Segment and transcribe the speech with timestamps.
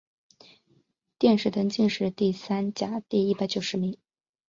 [1.19, 3.99] 殿试登进士第三甲第一百九十名。